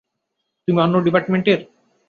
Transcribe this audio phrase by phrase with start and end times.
[0.67, 1.59] তুমি অন্য ডিপার্টমেন্টের?